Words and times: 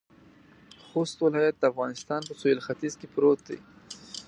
خوست 0.87 1.17
ولایت 1.25 1.55
د 1.59 1.63
افغانستان 1.71 2.21
په 2.27 2.33
سویل 2.39 2.59
ختيځ 2.67 2.93
کې 2.99 3.07
پروت 3.13 3.39
دی. 3.49 3.57